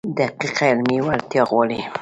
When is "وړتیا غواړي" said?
1.05-1.79